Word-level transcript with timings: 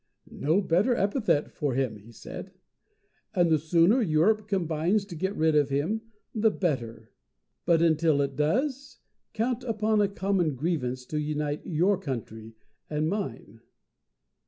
"No 0.31 0.61
better 0.63 0.95
epithet 0.95 1.51
for 1.51 1.75
him," 1.75 1.97
he 1.97 2.11
said. 2.11 2.53
"And 3.35 3.51
the 3.51 3.59
sooner 3.59 4.01
Europe 4.01 4.47
combines 4.47 5.05
to 5.05 5.15
get 5.15 5.35
rid 5.37 5.53
of 5.55 5.69
him 5.69 6.01
the 6.33 6.49
better. 6.49 7.11
But 7.67 7.83
until 7.83 8.19
it 8.23 8.35
does, 8.35 8.97
count 9.35 9.63
upon 9.63 10.01
a 10.01 10.07
common 10.09 10.55
grievance 10.55 11.05
to 11.05 11.19
unite 11.19 11.67
your 11.67 11.99
country 11.99 12.55
and 12.89 13.09
mine." 13.09 13.61